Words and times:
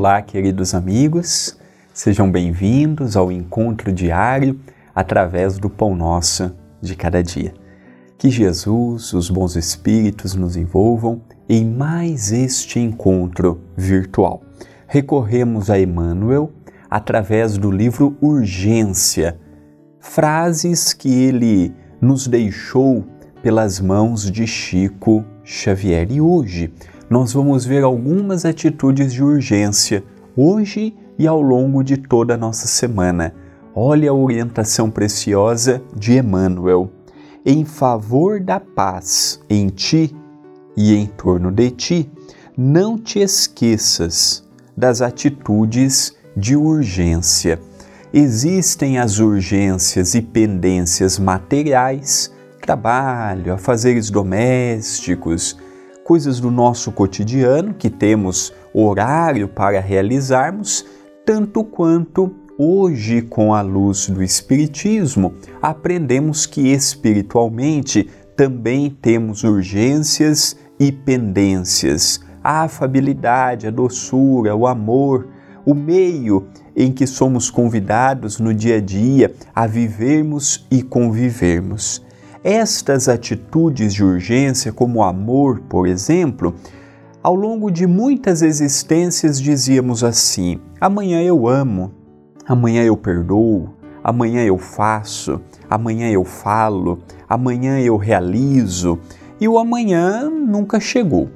Olá, 0.00 0.22
queridos 0.22 0.74
amigos, 0.74 1.58
sejam 1.92 2.32
bem-vindos 2.32 3.18
ao 3.18 3.30
encontro 3.30 3.92
diário 3.92 4.58
através 4.94 5.58
do 5.58 5.68
Pão 5.68 5.94
Nosso 5.94 6.56
de 6.80 6.96
cada 6.96 7.22
dia. 7.22 7.52
Que 8.16 8.30
Jesus, 8.30 9.12
os 9.12 9.28
bons 9.28 9.56
espíritos 9.56 10.34
nos 10.34 10.56
envolvam 10.56 11.20
em 11.46 11.66
mais 11.66 12.32
este 12.32 12.80
encontro 12.80 13.60
virtual. 13.76 14.40
Recorremos 14.86 15.68
a 15.68 15.78
Emmanuel 15.78 16.50
através 16.88 17.58
do 17.58 17.70
livro 17.70 18.16
Urgência, 18.22 19.38
frases 19.98 20.94
que 20.94 21.12
ele 21.12 21.74
nos 22.00 22.26
deixou 22.26 23.04
pelas 23.42 23.78
mãos 23.78 24.30
de 24.30 24.46
Chico 24.46 25.22
Xavier. 25.44 26.10
E 26.10 26.22
hoje 26.22 26.72
nós 27.10 27.32
vamos 27.32 27.64
ver 27.66 27.82
algumas 27.82 28.44
atitudes 28.44 29.12
de 29.12 29.20
urgência, 29.20 30.04
hoje 30.36 30.94
e 31.18 31.26
ao 31.26 31.42
longo 31.42 31.82
de 31.82 31.96
toda 31.96 32.34
a 32.34 32.36
nossa 32.36 32.68
semana. 32.68 33.34
Olha 33.74 34.10
a 34.12 34.14
orientação 34.14 34.88
preciosa 34.88 35.82
de 35.94 36.16
Emmanuel. 36.16 36.88
Em 37.44 37.64
favor 37.64 38.38
da 38.38 38.60
paz 38.60 39.40
em 39.50 39.68
ti 39.70 40.14
e 40.76 40.94
em 40.94 41.06
torno 41.06 41.50
de 41.50 41.70
ti, 41.72 42.10
não 42.56 42.96
te 42.96 43.18
esqueças 43.18 44.48
das 44.76 45.02
atitudes 45.02 46.14
de 46.36 46.54
urgência. 46.54 47.58
Existem 48.14 49.00
as 49.00 49.18
urgências 49.18 50.14
e 50.14 50.22
pendências 50.22 51.18
materiais, 51.18 52.32
trabalho, 52.60 53.54
afazeres 53.54 54.10
domésticos, 54.10 55.56
coisas 56.10 56.40
do 56.40 56.50
nosso 56.50 56.90
cotidiano 56.90 57.72
que 57.72 57.88
temos 57.88 58.52
horário 58.74 59.46
para 59.46 59.78
realizarmos, 59.78 60.84
tanto 61.24 61.62
quanto 61.62 62.34
hoje, 62.58 63.22
com 63.22 63.54
a 63.54 63.60
luz 63.60 64.08
do 64.08 64.20
Espiritismo, 64.20 65.32
aprendemos 65.62 66.46
que 66.46 66.62
espiritualmente 66.62 68.10
também 68.34 68.90
temos 68.90 69.44
urgências 69.44 70.56
e 70.80 70.90
pendências, 70.90 72.20
a 72.42 72.62
afabilidade, 72.62 73.68
a 73.68 73.70
doçura, 73.70 74.52
o 74.56 74.66
amor, 74.66 75.28
o 75.64 75.74
meio 75.74 76.48
em 76.74 76.90
que 76.90 77.06
somos 77.06 77.50
convidados 77.50 78.40
no 78.40 78.52
dia 78.52 78.78
a 78.78 78.80
dia 78.80 79.32
a 79.54 79.64
vivermos 79.64 80.66
e 80.72 80.82
convivermos. 80.82 82.04
Estas 82.42 83.06
atitudes 83.06 83.92
de 83.92 84.02
urgência, 84.02 84.72
como 84.72 85.02
amor, 85.02 85.60
por 85.68 85.86
exemplo, 85.86 86.54
ao 87.22 87.34
longo 87.34 87.70
de 87.70 87.86
muitas 87.86 88.40
existências 88.40 89.38
dizíamos 89.38 90.02
assim: 90.02 90.58
amanhã 90.80 91.20
eu 91.22 91.46
amo, 91.46 91.92
amanhã 92.46 92.82
eu 92.82 92.96
perdoo, 92.96 93.74
amanhã 94.02 94.42
eu 94.42 94.56
faço, 94.56 95.38
amanhã 95.68 96.10
eu 96.10 96.24
falo, 96.24 97.00
amanhã 97.28 97.78
eu 97.78 97.98
realizo, 97.98 98.98
e 99.38 99.46
o 99.46 99.58
amanhã 99.58 100.30
nunca 100.30 100.80
chegou. 100.80 101.28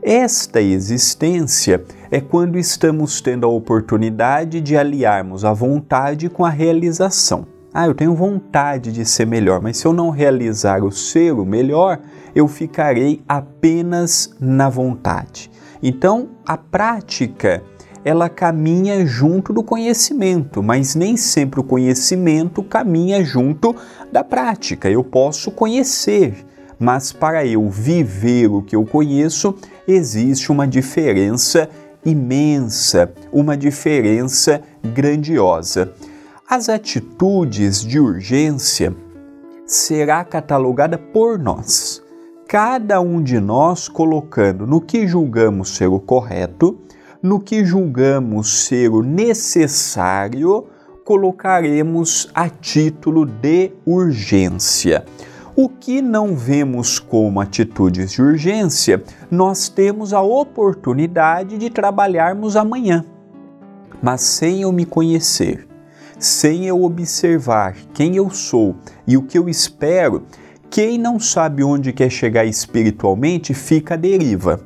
Esta 0.00 0.60
existência 0.60 1.82
é 2.08 2.20
quando 2.20 2.56
estamos 2.56 3.20
tendo 3.20 3.46
a 3.46 3.50
oportunidade 3.50 4.60
de 4.60 4.76
aliarmos 4.76 5.44
a 5.44 5.52
vontade 5.52 6.28
com 6.28 6.44
a 6.44 6.50
realização. 6.50 7.46
Ah, 7.74 7.86
eu 7.86 7.94
tenho 7.94 8.14
vontade 8.14 8.92
de 8.92 9.02
ser 9.02 9.26
melhor, 9.26 9.62
mas 9.62 9.78
se 9.78 9.86
eu 9.86 9.94
não 9.94 10.10
realizar 10.10 10.84
o 10.84 10.92
ser 10.92 11.32
o 11.32 11.46
melhor, 11.46 11.98
eu 12.34 12.46
ficarei 12.46 13.22
apenas 13.26 14.34
na 14.38 14.68
vontade. 14.68 15.50
Então, 15.82 16.28
a 16.46 16.58
prática 16.58 17.62
ela 18.04 18.28
caminha 18.28 19.06
junto 19.06 19.54
do 19.54 19.62
conhecimento, 19.62 20.62
mas 20.62 20.94
nem 20.94 21.16
sempre 21.16 21.60
o 21.60 21.64
conhecimento 21.64 22.62
caminha 22.62 23.24
junto 23.24 23.74
da 24.12 24.22
prática. 24.22 24.90
Eu 24.90 25.02
posso 25.02 25.50
conhecer, 25.50 26.44
mas 26.78 27.10
para 27.10 27.46
eu 27.46 27.70
viver 27.70 28.48
o 28.48 28.60
que 28.60 28.76
eu 28.76 28.84
conheço, 28.84 29.54
existe 29.88 30.52
uma 30.52 30.68
diferença 30.68 31.70
imensa, 32.04 33.10
uma 33.32 33.56
diferença 33.56 34.60
grandiosa 34.92 35.90
as 36.54 36.68
atitudes 36.68 37.80
de 37.82 37.98
urgência 37.98 38.94
será 39.64 40.22
catalogada 40.22 40.98
por 40.98 41.38
nós. 41.38 42.02
Cada 42.46 43.00
um 43.00 43.22
de 43.22 43.40
nós 43.40 43.88
colocando 43.88 44.66
no 44.66 44.78
que 44.78 45.08
julgamos 45.08 45.74
ser 45.74 45.86
o 45.86 45.98
correto, 45.98 46.78
no 47.22 47.40
que 47.40 47.64
julgamos 47.64 48.66
ser 48.66 48.90
o 48.90 49.02
necessário, 49.02 50.66
colocaremos 51.06 52.28
a 52.34 52.50
título 52.50 53.24
de 53.24 53.72
urgência. 53.86 55.06
O 55.56 55.70
que 55.70 56.02
não 56.02 56.36
vemos 56.36 56.98
como 56.98 57.40
atitudes 57.40 58.12
de 58.12 58.20
urgência, 58.20 59.02
nós 59.30 59.70
temos 59.70 60.12
a 60.12 60.20
oportunidade 60.20 61.56
de 61.56 61.70
trabalharmos 61.70 62.56
amanhã. 62.56 63.06
Mas 64.02 64.20
sem 64.20 64.60
eu 64.60 64.70
me 64.72 64.84
conhecer, 64.84 65.71
sem 66.22 66.66
eu 66.66 66.84
observar 66.84 67.74
quem 67.92 68.14
eu 68.14 68.30
sou 68.30 68.76
e 69.04 69.16
o 69.16 69.24
que 69.24 69.36
eu 69.36 69.48
espero, 69.48 70.22
quem 70.70 70.96
não 70.96 71.18
sabe 71.18 71.64
onde 71.64 71.92
quer 71.92 72.10
chegar 72.10 72.44
espiritualmente 72.44 73.52
fica 73.52 73.94
à 73.94 73.96
deriva. 73.96 74.60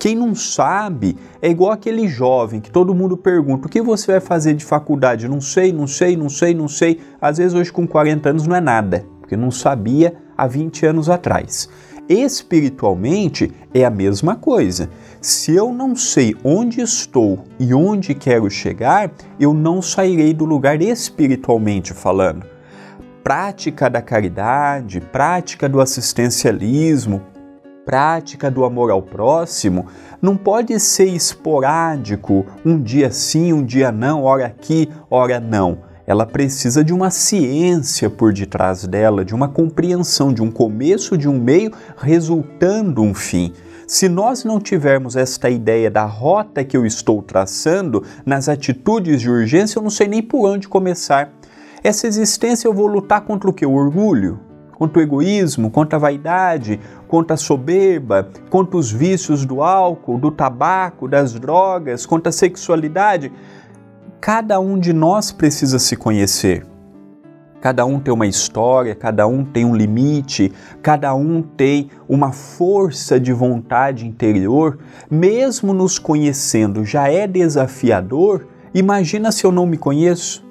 Quem 0.00 0.16
não 0.16 0.34
sabe 0.34 1.16
é 1.40 1.48
igual 1.48 1.70
aquele 1.70 2.08
jovem 2.08 2.60
que 2.60 2.72
todo 2.72 2.94
mundo 2.94 3.16
pergunta: 3.16 3.68
o 3.68 3.70
que 3.70 3.80
você 3.80 4.10
vai 4.10 4.20
fazer 4.20 4.54
de 4.54 4.64
faculdade? 4.64 5.28
Não 5.28 5.40
sei, 5.40 5.72
não 5.72 5.86
sei, 5.86 6.16
não 6.16 6.28
sei, 6.28 6.54
não 6.54 6.66
sei. 6.66 7.00
Às 7.20 7.38
vezes, 7.38 7.54
hoje, 7.54 7.72
com 7.72 7.86
40 7.86 8.28
anos, 8.28 8.46
não 8.46 8.56
é 8.56 8.60
nada, 8.60 9.06
porque 9.20 9.36
não 9.36 9.52
sabia 9.52 10.14
há 10.36 10.46
20 10.46 10.86
anos 10.86 11.08
atrás. 11.08 11.68
Espiritualmente 12.08 13.52
é 13.74 13.84
a 13.84 13.90
mesma 13.90 14.34
coisa. 14.34 14.88
Se 15.20 15.54
eu 15.54 15.72
não 15.72 15.94
sei 15.94 16.34
onde 16.42 16.80
estou 16.80 17.44
e 17.60 17.74
onde 17.74 18.14
quero 18.14 18.48
chegar, 18.48 19.10
eu 19.38 19.52
não 19.52 19.82
sairei 19.82 20.32
do 20.32 20.46
lugar 20.46 20.80
espiritualmente 20.80 21.92
falando. 21.92 22.46
Prática 23.22 23.90
da 23.90 24.00
caridade, 24.00 25.00
prática 25.00 25.68
do 25.68 25.82
assistencialismo, 25.82 27.20
prática 27.84 28.50
do 28.50 28.64
amor 28.64 28.90
ao 28.90 29.02
próximo 29.02 29.86
não 30.22 30.34
pode 30.34 30.78
ser 30.80 31.06
esporádico, 31.06 32.46
um 32.64 32.80
dia 32.80 33.10
sim, 33.10 33.52
um 33.52 33.62
dia 33.62 33.92
não, 33.92 34.22
hora 34.22 34.46
aqui, 34.46 34.88
hora 35.10 35.38
não 35.38 35.87
ela 36.08 36.24
precisa 36.24 36.82
de 36.82 36.94
uma 36.94 37.10
ciência 37.10 38.08
por 38.08 38.32
detrás 38.32 38.86
dela, 38.86 39.22
de 39.22 39.34
uma 39.34 39.46
compreensão, 39.46 40.32
de 40.32 40.42
um 40.42 40.50
começo, 40.50 41.18
de 41.18 41.28
um 41.28 41.38
meio, 41.38 41.70
resultando 41.98 43.02
um 43.02 43.12
fim. 43.12 43.52
Se 43.86 44.08
nós 44.08 44.42
não 44.42 44.58
tivermos 44.58 45.16
esta 45.16 45.50
ideia 45.50 45.90
da 45.90 46.06
rota 46.06 46.64
que 46.64 46.74
eu 46.74 46.86
estou 46.86 47.20
traçando 47.20 48.02
nas 48.24 48.48
atitudes 48.48 49.20
de 49.20 49.28
urgência, 49.28 49.78
eu 49.78 49.82
não 49.82 49.90
sei 49.90 50.08
nem 50.08 50.22
por 50.22 50.48
onde 50.48 50.66
começar. 50.66 51.30
Essa 51.84 52.06
existência 52.06 52.66
eu 52.66 52.72
vou 52.72 52.86
lutar 52.86 53.20
contra 53.20 53.50
o 53.50 53.52
que? 53.52 53.66
O 53.66 53.74
orgulho? 53.74 54.40
Contra 54.78 55.00
o 55.00 55.02
egoísmo, 55.02 55.70
contra 55.70 55.96
a 55.98 56.00
vaidade, 56.00 56.80
contra 57.06 57.34
a 57.34 57.36
soberba, 57.36 58.30
contra 58.48 58.78
os 58.78 58.90
vícios 58.90 59.44
do 59.44 59.60
álcool, 59.60 60.16
do 60.16 60.30
tabaco, 60.30 61.06
das 61.06 61.34
drogas, 61.34 62.06
contra 62.06 62.30
a 62.30 62.32
sexualidade. 62.32 63.30
Cada 64.20 64.58
um 64.58 64.76
de 64.76 64.92
nós 64.92 65.30
precisa 65.30 65.78
se 65.78 65.94
conhecer. 65.94 66.66
Cada 67.60 67.86
um 67.86 68.00
tem 68.00 68.12
uma 68.12 68.26
história, 68.26 68.94
cada 68.94 69.26
um 69.28 69.44
tem 69.44 69.64
um 69.64 69.74
limite, 69.74 70.52
cada 70.82 71.14
um 71.14 71.40
tem 71.40 71.88
uma 72.08 72.32
força 72.32 73.18
de 73.18 73.32
vontade 73.32 74.06
interior. 74.06 74.78
Mesmo 75.08 75.72
nos 75.72 76.00
conhecendo 76.00 76.84
já 76.84 77.08
é 77.08 77.28
desafiador, 77.28 78.46
imagina 78.74 79.30
se 79.30 79.44
eu 79.44 79.52
não 79.52 79.66
me 79.66 79.76
conheço. 79.76 80.44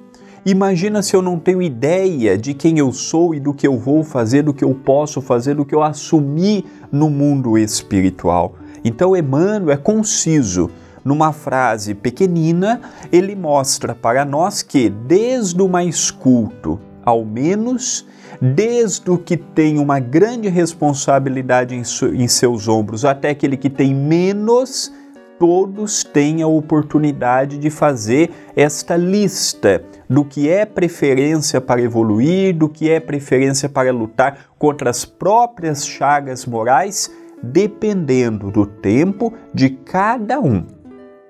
Imagina 0.46 1.02
se 1.02 1.14
eu 1.14 1.20
não 1.20 1.38
tenho 1.38 1.60
ideia 1.60 2.38
de 2.38 2.54
quem 2.54 2.78
eu 2.78 2.90
sou 2.90 3.34
e 3.34 3.40
do 3.40 3.52
que 3.52 3.66
eu 3.66 3.76
vou 3.78 4.02
fazer, 4.02 4.42
do 4.42 4.54
que 4.54 4.64
eu 4.64 4.74
posso 4.74 5.20
fazer, 5.20 5.54
do 5.54 5.64
que 5.64 5.74
eu 5.74 5.82
assumi 5.82 6.64
no 6.90 7.10
mundo 7.10 7.58
espiritual. 7.58 8.54
Então, 8.82 9.14
Emmanuel 9.14 9.70
é 9.70 9.76
conciso 9.76 10.70
numa 11.04 11.32
frase 11.32 11.94
pequenina, 11.94 12.80
ele 13.10 13.34
mostra 13.34 13.94
para 13.94 14.24
nós 14.24 14.62
que, 14.62 14.88
desde 14.88 15.60
o 15.60 15.68
mais 15.68 16.10
culto 16.10 16.80
ao 17.04 17.24
menos, 17.24 18.06
desde 18.40 19.10
o 19.10 19.16
que 19.16 19.36
tem 19.36 19.78
uma 19.78 19.98
grande 19.98 20.48
responsabilidade 20.48 21.74
em, 21.74 21.82
em 22.14 22.28
seus 22.28 22.68
ombros 22.68 23.04
até 23.04 23.30
aquele 23.30 23.56
que 23.56 23.70
tem 23.70 23.94
menos, 23.94 24.92
todos 25.38 26.04
têm 26.04 26.42
a 26.42 26.46
oportunidade 26.46 27.58
de 27.58 27.70
fazer 27.70 28.30
esta 28.54 28.96
lista 28.96 29.82
do 30.08 30.24
que 30.24 30.48
é 30.48 30.66
preferência 30.66 31.60
para 31.60 31.80
evoluir, 31.80 32.54
do 32.54 32.68
que 32.68 32.90
é 32.90 32.98
preferência 32.98 33.68
para 33.68 33.92
lutar 33.92 34.46
contra 34.58 34.90
as 34.90 35.04
próprias 35.04 35.86
chagas 35.86 36.44
morais, 36.44 37.10
dependendo 37.42 38.50
do 38.50 38.66
tempo 38.66 39.32
de 39.54 39.70
cada 39.70 40.40
um 40.40 40.77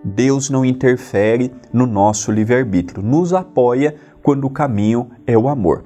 Deus 0.09 0.51
não 0.51 0.65
interfere 0.65 1.53
no 1.73 1.87
nosso 1.87 2.33
livre-arbítrio, 2.33 3.03
nos 3.03 3.33
apoia 3.33 3.95
quando 4.23 4.45
o 4.47 4.51
caminho 4.51 5.11
é 5.27 5.37
o 5.37 5.49
amor. 5.49 5.85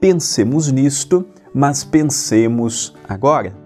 Pensemos 0.00 0.70
nisto, 0.70 1.26
mas 1.52 1.84
pensemos 1.84 2.94
agora. 3.08 3.63